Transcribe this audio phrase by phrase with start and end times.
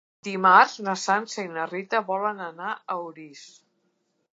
[0.27, 3.49] Dimarts na Sança i na Rita volen anar a Orís.